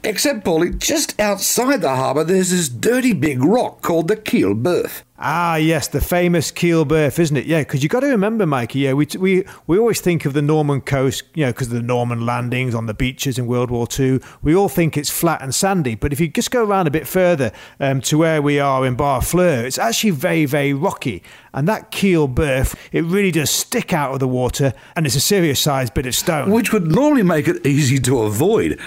Except, 0.02 0.46
Paulie, 0.46 0.78
just 0.80 1.20
outside 1.20 1.82
the 1.82 1.94
harbour, 1.94 2.24
there's 2.24 2.52
this 2.52 2.70
dirty 2.70 3.12
big 3.12 3.44
rock 3.44 3.82
called 3.82 4.08
the 4.08 4.16
Keel 4.16 4.54
Berth. 4.54 5.04
Ah, 5.22 5.58
yes, 5.58 5.90
the 5.90 6.00
famous 6.00 6.50
Keel 6.50 6.86
Berth, 6.86 7.20
isn't 7.20 7.36
it? 7.36 7.46
Yeah, 7.46 7.60
because 7.60 7.84
you've 7.84 7.92
got 7.92 8.00
to 8.00 8.08
remember, 8.08 8.46
Mikey, 8.46 8.80
yeah, 8.80 8.94
we, 8.94 9.06
we, 9.18 9.44
we 9.68 9.78
always 9.78 10.00
think 10.00 10.24
of 10.24 10.32
the 10.32 10.42
Norman 10.42 10.80
coast, 10.80 11.24
you 11.34 11.46
know, 11.46 11.52
because 11.52 11.68
of 11.68 11.74
the 11.74 11.82
Norman 11.82 12.26
landings 12.26 12.74
on 12.74 12.86
the 12.86 12.94
beaches 12.94 13.38
in 13.38 13.46
World 13.46 13.70
War 13.70 13.86
II. 14.00 14.22
We 14.42 14.56
all 14.56 14.70
think 14.70 14.96
it's 14.96 15.10
flat 15.10 15.42
and 15.42 15.54
sandy. 15.54 15.96
But 15.96 16.14
if 16.14 16.22
you 16.22 16.30
just 16.30 16.52
go 16.52 16.64
around 16.64 16.88
a 16.88 16.92
bit 16.92 17.06
further 17.06 17.52
um, 17.82 18.00
to 18.02 18.18
where 18.18 18.42
we 18.42 18.62
are 18.62 18.86
in 18.86 18.96
Barfleur, 18.96 19.66
it's 19.66 19.78
actually 19.78 20.12
very, 20.12 20.46
very 20.46 20.74
rocky. 20.74 21.22
And 21.54 21.68
that 21.68 21.92
Keel 21.92 22.30
Berth, 22.30 22.78
it 22.94 23.04
really 23.04 23.32
does 23.32 23.50
stick 23.50 23.92
out 23.92 24.14
of 24.14 24.20
the 24.22 24.28
water, 24.28 24.74
and 24.96 25.06
it's 25.06 25.16
a 25.16 25.20
serious 25.20 25.60
sized 25.60 25.94
bit 25.94 26.06
of 26.06 26.16
stone. 26.16 26.50
Which 26.50 26.72
would 26.72 26.88
normally 26.88 27.24
make 27.24 27.50
it 27.50 27.66
easy 27.66 28.00
to 28.00 28.22
avoid. 28.22 28.80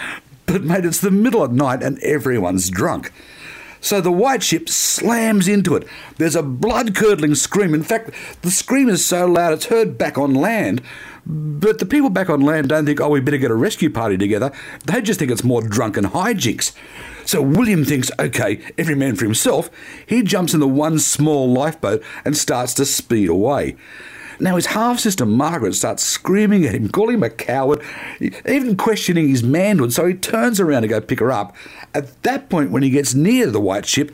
But, 0.47 0.63
mate, 0.63 0.87
it's 0.87 1.01
the 1.01 1.11
middle 1.11 1.43
of 1.43 1.53
night 1.53 1.83
and 1.83 1.99
everyone's 1.99 2.71
drunk. 2.71 3.13
So 3.83 4.01
the 4.01 4.13
white 4.13 4.45
ship 4.45 4.69
slams 4.69 5.49
into 5.49 5.75
it. 5.75 5.87
There's 6.17 6.37
a 6.37 6.43
blood 6.43 6.95
curdling 6.95 7.35
scream. 7.35 7.75
In 7.75 7.83
fact, 7.83 8.11
the 8.43 8.51
scream 8.51 8.89
is 8.89 9.05
so 9.05 9.27
loud 9.27 9.53
it's 9.53 9.67
heard 9.67 9.99
back 9.99 10.17
on 10.17 10.35
land. 10.35 10.81
But 11.27 11.81
the 11.81 11.85
people 11.85 12.09
back 12.09 12.31
on 12.31 12.41
land 12.41 12.69
don't 12.69 12.87
think, 12.87 13.01
oh, 13.01 13.09
we 13.09 13.21
better 13.21 13.39
get 13.39 13.51
a 13.51 13.57
rescue 13.57 13.91
party 13.91 14.17
together. 14.17 14.53
They 14.87 15.03
just 15.03 15.19
think 15.19 15.33
it's 15.33 15.43
more 15.43 15.63
drunken 15.63 16.05
hijinks. 16.05 16.73
So 17.25 17.43
William 17.43 17.85
thinks, 17.85 18.11
okay, 18.21 18.61
every 18.79 18.95
man 18.95 19.17
for 19.17 19.25
himself. 19.25 19.69
He 20.07 20.23
jumps 20.23 20.55
in 20.55 20.61
the 20.61 20.69
one 20.69 21.01
small 21.01 21.53
lifeboat 21.53 22.05
and 22.25 22.37
starts 22.37 22.75
to 22.75 22.85
speed 22.87 23.29
away. 23.29 23.77
Now, 24.43 24.57
his 24.57 24.67
half 24.67 24.99
sister 24.99 25.25
Margaret 25.25 25.77
starts 25.77 26.03
screaming 26.03 26.67
at 26.67 26.75
him, 26.75 26.89
calling 26.89 27.15
him 27.15 27.23
a 27.23 27.31
coward, 27.31 27.81
even 28.21 28.77
questioning 28.77 29.29
his 29.29 29.45
manhood. 29.45 29.93
So 29.93 30.05
he 30.05 30.15
turns 30.15 30.59
around 30.59 30.83
to 30.83 30.89
go 30.89 31.01
pick 31.01 31.21
her 31.21 31.31
up. 31.31 31.55
At 31.95 32.21
that 32.25 32.49
point, 32.49 32.73
when 32.73 32.83
he 32.83 32.91
gets 32.91 33.15
near 33.15 33.47
the 33.53 33.61
white 33.61 33.87
ship, 33.87 34.11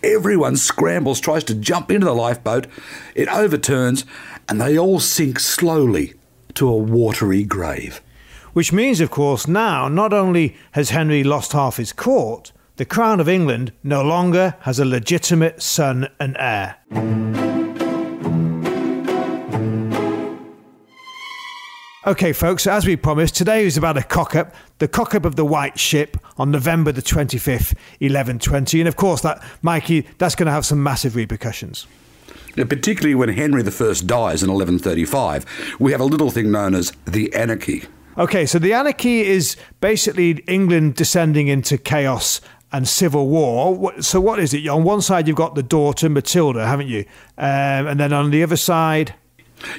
everyone 0.00 0.56
scrambles, 0.56 1.18
tries 1.18 1.42
to 1.44 1.54
jump 1.56 1.90
into 1.90 2.04
the 2.06 2.14
lifeboat. 2.14 2.68
It 3.16 3.26
overturns, 3.26 4.04
and 4.48 4.60
they 4.60 4.78
all 4.78 5.00
sink 5.00 5.40
slowly 5.40 6.14
to 6.54 6.68
a 6.68 6.76
watery 6.76 7.42
grave. 7.42 8.00
Which 8.52 8.72
means, 8.72 9.00
of 9.00 9.10
course, 9.10 9.48
now 9.48 9.88
not 9.88 10.12
only 10.12 10.56
has 10.72 10.90
Henry 10.90 11.24
lost 11.24 11.54
half 11.54 11.78
his 11.78 11.92
court, 11.92 12.52
the 12.76 12.84
Crown 12.84 13.18
of 13.18 13.28
England 13.28 13.72
no 13.82 14.00
longer 14.00 14.54
has 14.60 14.78
a 14.78 14.84
legitimate 14.84 15.60
son 15.60 16.08
and 16.20 16.36
heir. 16.38 16.76
Okay, 22.04 22.32
folks, 22.32 22.66
as 22.66 22.84
we 22.84 22.96
promised, 22.96 23.36
today 23.36 23.64
is 23.64 23.76
about 23.76 23.96
a 23.96 24.02
cock 24.02 24.34
up, 24.34 24.52
the 24.78 24.88
cock 24.88 25.14
up 25.14 25.24
of 25.24 25.36
the 25.36 25.44
White 25.44 25.78
Ship 25.78 26.16
on 26.36 26.50
November 26.50 26.90
the 26.90 27.00
25th, 27.00 27.76
1120. 28.00 28.80
And 28.80 28.88
of 28.88 28.96
course, 28.96 29.20
that, 29.20 29.40
Mikey, 29.62 30.08
that's 30.18 30.34
going 30.34 30.46
to 30.46 30.52
have 30.52 30.66
some 30.66 30.82
massive 30.82 31.14
repercussions. 31.14 31.86
Yeah, 32.56 32.64
particularly 32.64 33.14
when 33.14 33.28
Henry 33.28 33.62
I 33.62 33.66
dies 33.66 34.42
in 34.42 34.50
1135, 34.50 35.76
we 35.78 35.92
have 35.92 36.00
a 36.00 36.04
little 36.04 36.30
thing 36.30 36.50
known 36.50 36.74
as 36.74 36.92
the 37.04 37.32
Anarchy. 37.34 37.84
Okay, 38.18 38.46
so 38.46 38.58
the 38.58 38.72
Anarchy 38.72 39.20
is 39.20 39.56
basically 39.80 40.42
England 40.48 40.96
descending 40.96 41.46
into 41.46 41.78
chaos 41.78 42.40
and 42.72 42.88
civil 42.88 43.28
war. 43.28 44.02
So, 44.02 44.20
what 44.20 44.40
is 44.40 44.52
it? 44.52 44.66
On 44.66 44.82
one 44.82 45.02
side, 45.02 45.28
you've 45.28 45.36
got 45.36 45.54
the 45.54 45.62
daughter, 45.62 46.08
Matilda, 46.08 46.66
haven't 46.66 46.88
you? 46.88 47.04
Um, 47.38 47.86
and 47.86 48.00
then 48.00 48.12
on 48.12 48.32
the 48.32 48.42
other 48.42 48.56
side, 48.56 49.14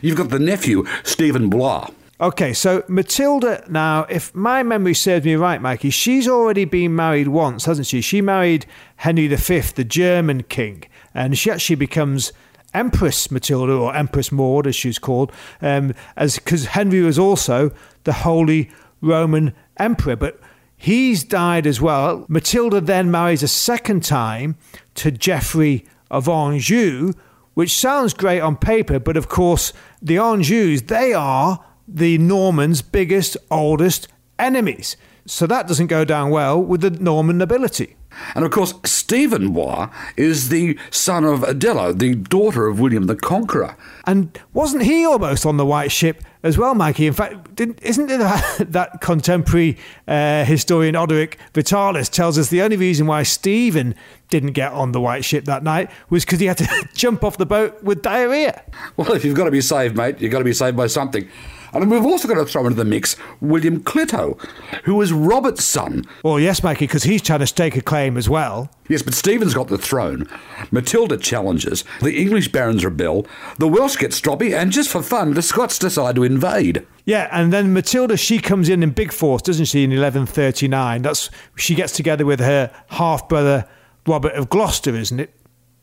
You've 0.01 0.15
got 0.15 0.29
the 0.29 0.39
nephew, 0.39 0.85
Stephen 1.03 1.49
Blois. 1.49 1.89
Okay, 2.23 2.53
so 2.53 2.85
Matilda, 2.87 3.65
now, 3.67 4.05
if 4.05 4.33
my 4.33 4.63
memory 4.63 4.93
serves 4.93 5.25
me 5.25 5.35
right, 5.35 5.61
Mikey, 5.61 5.89
she's 5.89 6.25
already 6.25 6.63
been 6.63 6.95
married 6.95 7.27
once, 7.27 7.65
hasn't 7.65 7.85
she? 7.85 7.99
She 7.99 8.21
married 8.21 8.65
Henry 8.95 9.27
V, 9.27 9.59
the 9.59 9.83
German 9.83 10.43
king, 10.43 10.85
and 11.13 11.37
she 11.37 11.51
actually 11.51 11.75
becomes 11.75 12.31
Empress 12.73 13.29
Matilda, 13.29 13.73
or 13.73 13.93
Empress 13.93 14.31
Maud, 14.31 14.67
as 14.67 14.73
she's 14.73 14.97
called, 14.97 15.33
um, 15.61 15.93
as 16.15 16.37
because 16.37 16.67
Henry 16.67 17.01
was 17.01 17.19
also 17.19 17.71
the 18.05 18.13
Holy 18.13 18.71
Roman 19.01 19.53
Emperor, 19.75 20.15
but 20.15 20.39
he's 20.77 21.25
died 21.25 21.67
as 21.67 21.81
well. 21.81 22.25
Matilda 22.29 22.79
then 22.79 23.11
marries 23.11 23.43
a 23.43 23.49
second 23.49 24.01
time 24.01 24.55
to 24.95 25.11
Geoffrey 25.11 25.85
of 26.09 26.29
Anjou, 26.29 27.11
which 27.53 27.77
sounds 27.77 28.13
great 28.13 28.39
on 28.39 28.55
paper, 28.55 28.97
but 28.97 29.17
of 29.17 29.27
course, 29.27 29.73
the 30.01 30.15
Anjous, 30.15 30.87
they 30.87 31.13
are 31.13 31.59
the 31.87 32.17
Normans' 32.17 32.81
biggest, 32.81 33.37
oldest 33.51 34.07
enemies. 34.39 34.97
So 35.25 35.47
that 35.47 35.67
doesn't 35.67 35.87
go 35.87 36.03
down 36.03 36.31
well 36.31 36.61
with 36.61 36.81
the 36.81 36.89
Norman 36.89 37.37
nobility. 37.37 37.95
And 38.35 38.45
of 38.45 38.51
course, 38.51 38.73
Stephen 38.83 39.53
Blois 39.53 39.89
is 40.17 40.49
the 40.49 40.77
son 40.91 41.23
of 41.23 41.43
Adela, 41.43 41.93
the 41.93 42.15
daughter 42.15 42.67
of 42.67 42.79
William 42.79 43.07
the 43.07 43.15
Conqueror. 43.15 43.75
And 44.05 44.37
wasn't 44.53 44.83
he 44.83 45.05
almost 45.05 45.45
on 45.45 45.57
the 45.57 45.65
white 45.65 45.91
ship 45.91 46.23
as 46.43 46.57
well, 46.57 46.75
Mikey? 46.75 47.07
In 47.07 47.13
fact, 47.13 47.59
isn't 47.59 48.11
it 48.11 48.17
that, 48.17 48.71
that 48.71 49.01
contemporary 49.01 49.77
uh, 50.07 50.45
historian 50.45 50.95
Orderic 50.95 51.35
Vitalis 51.53 52.09
tells 52.09 52.37
us 52.37 52.49
the 52.49 52.61
only 52.61 52.77
reason 52.77 53.07
why 53.07 53.23
Stephen 53.23 53.95
didn't 54.29 54.51
get 54.51 54.73
on 54.73 54.91
the 54.91 55.01
white 55.01 55.25
ship 55.25 55.45
that 55.45 55.63
night 55.63 55.89
was 56.09 56.25
because 56.25 56.39
he 56.39 56.47
had 56.47 56.57
to 56.57 56.87
jump 56.93 57.23
off 57.23 57.37
the 57.37 57.45
boat 57.45 57.81
with 57.83 58.01
diarrhea? 58.01 58.63
Well, 58.97 59.13
if 59.13 59.23
you've 59.23 59.37
got 59.37 59.45
to 59.45 59.51
be 59.51 59.61
saved, 59.61 59.95
mate, 59.95 60.19
you've 60.19 60.31
got 60.31 60.39
to 60.39 60.45
be 60.45 60.53
saved 60.53 60.77
by 60.77 60.87
something. 60.87 61.27
And 61.73 61.89
we've 61.89 62.05
also 62.05 62.27
got 62.27 62.35
to 62.35 62.45
throw 62.45 62.65
into 62.65 62.75
the 62.75 62.85
mix 62.85 63.15
William 63.41 63.81
Clito, 63.83 64.39
who 64.83 64.95
was 64.95 65.11
Robert's 65.11 65.65
son. 65.65 66.05
Well, 66.23 66.39
yes, 66.39 66.63
Mikey, 66.63 66.85
because 66.85 67.03
he's 67.03 67.21
trying 67.21 67.39
to 67.39 67.47
stake 67.47 67.75
a 67.75 67.81
claim 67.81 68.15
as 68.17 68.29
well. 68.29 68.69
Yes, 68.87 69.01
but 69.01 69.13
Stephen's 69.13 69.53
got 69.53 69.69
the 69.69 69.77
throne. 69.77 70.27
Matilda 70.71 71.17
challenges. 71.17 71.83
The 72.01 72.15
English 72.15 72.49
barons 72.49 72.85
rebel. 72.85 73.25
The 73.57 73.67
Welsh 73.67 73.95
get 73.95 74.11
stroppy, 74.11 74.53
and 74.53 74.71
just 74.71 74.89
for 74.89 75.01
fun, 75.01 75.33
the 75.33 75.41
Scots 75.41 75.79
decide 75.79 76.15
to 76.15 76.23
invade. 76.23 76.85
Yeah, 77.05 77.27
and 77.31 77.51
then 77.51 77.73
Matilda, 77.73 78.17
she 78.17 78.39
comes 78.39 78.69
in 78.69 78.83
in 78.83 78.91
big 78.91 79.11
force, 79.11 79.41
doesn't 79.41 79.65
she, 79.65 79.83
in 79.83 79.89
1139? 79.89 81.01
That's 81.01 81.29
She 81.55 81.75
gets 81.75 81.93
together 81.93 82.25
with 82.25 82.39
her 82.39 82.71
half 82.87 83.27
brother, 83.27 83.67
Robert 84.05 84.33
of 84.33 84.49
Gloucester, 84.49 84.95
isn't 84.95 85.19
it? 85.19 85.33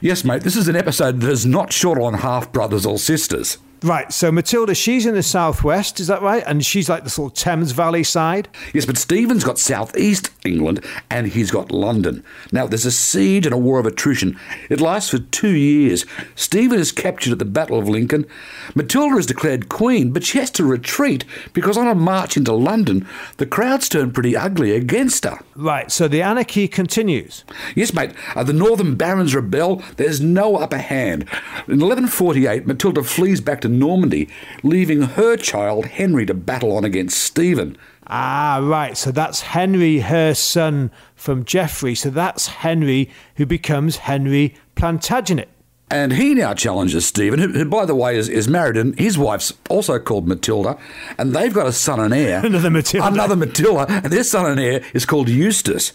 Yes, 0.00 0.24
mate, 0.24 0.42
this 0.42 0.56
is 0.56 0.68
an 0.68 0.76
episode 0.76 1.20
that 1.20 1.30
is 1.30 1.44
not 1.44 1.72
short 1.72 1.98
on 1.98 2.14
half 2.14 2.52
brothers 2.52 2.86
or 2.86 2.98
sisters. 2.98 3.58
Right, 3.82 4.12
so 4.12 4.30
Matilda, 4.30 4.74
she's 4.74 5.06
in 5.06 5.14
the 5.14 5.22
southwest, 5.22 6.00
is 6.00 6.08
that 6.08 6.20
right? 6.20 6.44
And 6.46 6.64
she's 6.64 6.90
like 6.90 7.04
the 7.04 7.10
sort 7.10 7.32
of 7.32 7.38
Thames 7.38 7.72
Valley 7.72 8.04
side? 8.04 8.48
Yes, 8.74 8.84
but 8.84 8.98
Stephen's 8.98 9.42
got 9.42 9.58
southeast 9.58 10.30
England 10.44 10.84
and 11.10 11.28
he's 11.28 11.50
got 11.50 11.72
London. 11.72 12.22
Now, 12.52 12.66
there's 12.66 12.84
a 12.84 12.90
siege 12.90 13.46
and 13.46 13.54
a 13.54 13.58
war 13.58 13.78
of 13.78 13.86
attrition. 13.86 14.38
It 14.68 14.82
lasts 14.82 15.10
for 15.10 15.18
two 15.18 15.54
years. 15.56 16.04
Stephen 16.34 16.78
is 16.78 16.92
captured 16.92 17.32
at 17.32 17.38
the 17.38 17.46
Battle 17.46 17.78
of 17.78 17.88
Lincoln. 17.88 18.26
Matilda 18.74 19.16
is 19.16 19.24
declared 19.24 19.70
queen, 19.70 20.12
but 20.12 20.24
she 20.24 20.38
has 20.38 20.50
to 20.52 20.64
retreat 20.64 21.24
because 21.54 21.78
on 21.78 21.88
a 21.88 21.94
march 21.94 22.36
into 22.36 22.52
London, 22.52 23.08
the 23.38 23.46
crowds 23.46 23.88
turn 23.88 24.12
pretty 24.12 24.36
ugly 24.36 24.72
against 24.72 25.24
her. 25.24 25.38
Right, 25.56 25.90
so 25.90 26.06
the 26.06 26.20
anarchy 26.20 26.68
continues. 26.68 27.44
Yes, 27.74 27.94
mate. 27.94 28.12
Uh, 28.34 28.44
the 28.44 28.52
northern 28.52 28.96
barons 28.96 29.34
rebel. 29.34 29.82
There's 29.96 30.20
no 30.20 30.56
upper 30.56 30.78
hand. 30.78 31.22
In 31.66 31.80
1148, 31.80 32.66
Matilda 32.66 33.02
flees 33.02 33.40
back 33.40 33.62
to 33.62 33.69
Normandy, 33.78 34.28
leaving 34.62 35.02
her 35.02 35.36
child 35.36 35.86
Henry 35.86 36.26
to 36.26 36.34
battle 36.34 36.76
on 36.76 36.84
against 36.84 37.18
Stephen. 37.18 37.76
Ah, 38.06 38.60
right. 38.62 38.96
So 38.96 39.12
that's 39.12 39.40
Henry, 39.40 40.00
her 40.00 40.34
son 40.34 40.90
from 41.14 41.44
Geoffrey. 41.44 41.94
So 41.94 42.10
that's 42.10 42.48
Henry 42.48 43.08
who 43.36 43.46
becomes 43.46 43.98
Henry 43.98 44.54
Plantagenet. 44.74 45.48
And 45.92 46.12
he 46.12 46.34
now 46.34 46.54
challenges 46.54 47.04
Stephen, 47.04 47.40
who, 47.40 47.48
who, 47.48 47.64
by 47.64 47.84
the 47.84 47.96
way, 47.96 48.16
is, 48.16 48.28
is 48.28 48.46
married, 48.46 48.76
and 48.76 48.96
his 48.96 49.18
wife's 49.18 49.52
also 49.68 49.98
called 49.98 50.28
Matilda, 50.28 50.78
and 51.18 51.34
they've 51.34 51.52
got 51.52 51.66
a 51.66 51.72
son 51.72 51.98
and 51.98 52.14
heir. 52.14 52.38
Another 52.46 52.70
Matilda. 52.70 53.08
Another 53.08 53.34
Matilda, 53.34 53.86
and 53.90 54.12
their 54.12 54.22
son 54.22 54.48
and 54.48 54.60
heir 54.60 54.84
is 54.94 55.04
called 55.04 55.28
Eustace. 55.28 55.92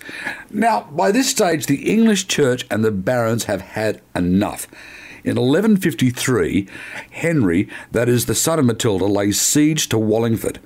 Now, 0.49 0.81
by 0.91 1.11
this 1.11 1.29
stage, 1.29 1.67
the 1.67 1.89
English 1.89 2.27
church 2.27 2.65
and 2.69 2.83
the 2.83 2.91
barons 2.91 3.45
have 3.45 3.61
had 3.61 4.01
enough. 4.13 4.67
In 5.25 5.37
1153, 5.37 6.67
Henry, 7.09 7.67
that 7.91 8.07
is 8.07 8.27
the 8.27 8.35
son 8.35 8.59
of 8.59 8.65
Matilda, 8.65 9.05
lays 9.05 9.41
siege 9.41 9.89
to 9.89 9.97
Wallingford. 9.97 10.59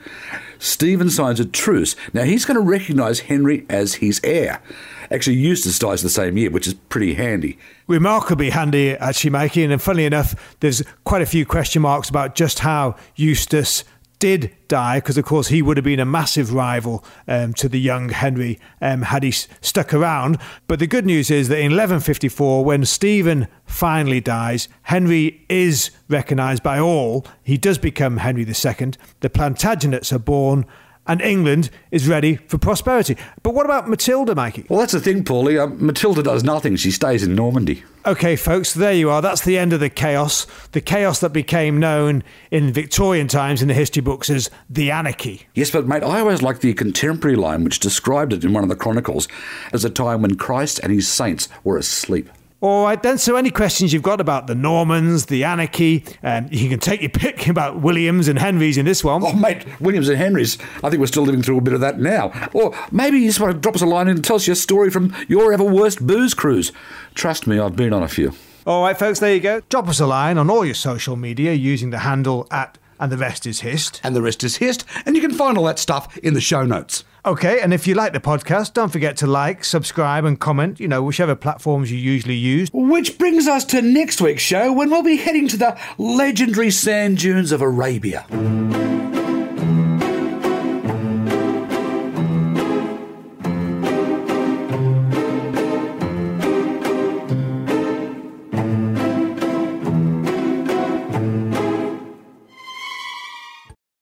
Stephen 0.58 1.10
signs 1.10 1.39
a 1.39 1.46
truce. 1.46 1.96
Now, 2.12 2.24
he's 2.24 2.44
going 2.44 2.60
to 2.60 2.62
recognise 2.62 3.22
Henry 3.22 3.66
as 3.70 3.96
his 3.96 4.20
heir. 4.22 4.62
Actually, 5.10 5.38
Eustace 5.38 5.80
dies 5.80 6.04
the 6.04 6.10
same 6.10 6.38
year, 6.38 6.50
which 6.50 6.68
is 6.68 6.74
pretty 6.74 7.13
handy. 7.13 7.58
Remarkably 7.88 8.50
handy, 8.50 8.98
actually, 8.98 9.30
Mikey. 9.30 9.63
And 9.63 9.82
funnily 9.82 10.04
enough, 10.04 10.58
there's 10.60 10.84
quite 11.06 11.22
a 11.22 11.25
few 11.25 11.46
question 11.46 11.82
marks 11.82 12.10
about 12.10 12.36
just 12.36 12.60
how 12.60 12.98
Eustace 13.16 13.86
did 14.20 14.56
die, 14.68 14.98
because 14.98 15.18
of 15.18 15.26
course 15.26 15.48
he 15.48 15.62
would 15.62 15.78
have 15.78 15.84
been 15.84 16.00
a 16.00 16.06
massive 16.06 16.54
rival 16.54 17.04
um, 17.28 17.54
to 17.54 17.68
the 17.68 17.80
young 17.80 18.10
Henry 18.10 18.60
um, 18.82 19.04
had 19.04 19.24
he 19.24 19.32
stuck 19.32 19.94
around. 19.94 20.38
But 20.68 20.80
the 20.80 20.88
good 20.88 21.06
news 21.06 21.32
is 21.32 21.48
that 21.48 21.58
in 21.58 21.72
1154, 21.72 22.64
when 22.64 22.86
Stephen 22.86 23.48
finally 23.66 24.20
dies, 24.20 24.68
Henry 24.84 25.46
is 25.50 25.92
recognised 26.10 26.62
by 26.62 26.80
all. 26.80 27.26
He 27.44 27.58
does 27.58 27.78
become 27.78 28.18
Henry 28.18 28.44
II. 28.44 28.94
The 29.22 29.30
Plantagenets 29.30 30.14
are 30.14 30.20
born 30.20 30.66
and 31.10 31.22
England 31.24 31.72
is 31.89 32.08
ready 32.08 32.36
for 32.36 32.60
prosperity. 32.60 33.18
But 33.42 33.56
what 33.56 33.66
about 33.66 33.89
Matilda, 33.89 34.36
Mikey? 34.36 34.68
Well, 34.70 34.80
that's 34.80 34.94
the 34.94 35.00
thing, 35.00 35.24
Paulie. 35.24 35.60
Uh, 35.60 35.68
Matilda 35.68 36.22
does 36.22 36.44
nothing. 36.44 36.75
She 36.75 36.92
stays 36.92 37.24
in 37.24 37.34
Normandy. 37.34 37.84
Okay, 38.06 38.36
folks, 38.36 38.75
there 38.75 38.94
you 38.94 39.10
are. 39.10 39.22
That's 39.22 39.42
the 39.42 39.58
end 39.58 39.74
of 39.74 39.80
the 39.80 39.89
chaos. 39.89 40.46
The 40.72 40.82
chaos 40.82 41.20
that 41.22 41.34
became 41.34 41.80
known 41.80 42.24
in 42.51 42.72
Victorian 42.72 43.28
times 43.28 43.63
in 43.63 43.68
the 43.68 43.74
history 43.74 44.04
books 44.04 44.30
as 44.30 44.51
the 44.70 44.92
anarchy. 44.92 45.48
Yes, 45.56 45.72
but 45.72 45.88
mate, 45.88 46.04
I 46.04 46.20
always 46.20 46.44
liked 46.44 46.62
the 46.62 46.74
contemporary 46.75 47.36
line 47.36 47.63
which 47.63 47.80
described 47.80 48.32
it 48.32 48.44
in 48.46 48.54
one 48.54 48.63
of 48.63 48.70
the 48.70 48.75
chronicles 48.75 49.28
as 49.74 49.84
a 49.84 49.89
time 49.89 50.22
when 50.22 50.36
Christ 50.36 50.80
and 50.84 50.94
his 50.94 51.08
saints 51.08 51.50
were 51.63 51.78
asleep. 51.78 52.30
All 52.62 52.84
right, 52.84 53.01
then. 53.01 53.18
So, 53.18 53.38
any 53.38 53.51
questions 53.51 53.94
you've 53.94 54.04
got 54.04 54.20
about 54.20 54.48
the 54.48 54.56
Normans, 54.56 55.28
the 55.28 55.46
anarchy, 55.46 56.04
um, 56.24 56.48
you 56.51 56.68
can 56.68 56.80
take 56.80 57.00
your 57.00 57.10
pick 57.10 57.48
about 57.48 57.80
Williams 57.80 58.28
and 58.28 58.38
Henrys 58.38 58.78
in 58.78 58.86
this 58.86 59.01
one. 59.01 59.24
Oh, 59.24 59.32
mate, 59.32 59.66
Williams 59.80 60.10
and 60.10 60.18
Henrys. 60.18 60.58
I 60.84 60.89
think 60.89 61.00
we're 61.00 61.08
still 61.08 61.24
living 61.24 61.42
through 61.42 61.58
a 61.58 61.62
bit 61.62 61.74
of 61.74 61.80
that 61.80 62.00
now. 62.00 62.34
Or 62.54 62.75
maybe 62.92 63.18
you 63.18 63.28
just 63.28 63.39
want 63.39 63.54
to 63.54 63.60
drop 63.60 63.75
us 63.75 63.82
a 63.82 63.86
line 63.86 64.10
and 64.10 64.22
tell 64.22 64.36
us 64.36 64.46
your 64.46 64.58
story 64.58 64.89
from 64.89 65.16
your 65.30 65.54
ever 65.54 65.63
worst 65.63 66.06
booze 66.06 66.34
cruise. 66.34 66.74
Trust 67.16 67.48
me, 67.48 67.60
I've 67.60 67.78
been 67.78 67.94
on 67.94 68.04
a 68.04 68.10
few. 68.10 68.34
All 68.68 68.84
right, 68.84 68.98
folks, 68.98 69.20
there 69.20 69.34
you 69.34 69.39
go. 69.39 69.62
Drop 69.70 69.88
us 69.88 70.01
a 70.01 70.06
line 70.06 70.38
on 70.38 70.50
all 70.50 70.66
your 70.66 70.75
social 70.75 71.16
media 71.16 71.54
using 71.54 71.92
the 71.92 72.00
handle 72.00 72.46
at 72.51 72.78
and 73.00 73.12
the 73.12 73.18
rest 73.18 73.46
is 73.46 73.62
hist. 73.62 74.01
And 74.03 74.15
the 74.15 74.22
rest 74.22 74.44
is 74.44 74.58
hist. 74.58 74.86
And 75.06 75.15
you 75.15 75.22
can 75.22 75.34
find 75.34 75.58
all 75.58 75.65
that 75.65 75.79
stuff 75.79 76.18
in 76.18 76.34
the 76.34 76.41
show 76.41 76.63
notes. 76.63 77.03
Okay, 77.25 77.60
and 77.60 77.74
if 77.74 77.86
you 77.86 77.96
like 77.96 78.13
the 78.13 78.20
podcast, 78.20 78.74
don't 78.74 78.91
forget 78.91 79.18
to 79.18 79.27
like, 79.27 79.65
subscribe, 79.65 80.24
and 80.24 80.39
comment, 80.39 80.79
you 80.79 80.88
know, 80.88 81.03
whichever 81.03 81.36
platforms 81.36 81.91
you 81.91 81.98
usually 81.98 82.36
use. 82.36 82.70
Which 82.72 83.18
brings 83.18 83.48
us 83.48 83.65
to 83.65 83.82
next 83.82 84.22
week's 84.22 84.41
show 84.41 84.72
when 84.72 84.89
we'll 84.89 85.03
be 85.03 85.18
heading 85.18 85.48
to 85.50 85.58
the 85.58 85.77
legendary 85.98 86.72
sand 86.72 87.18
dunes 87.18 87.51
of 87.51 87.62
Arabia. 87.62 88.25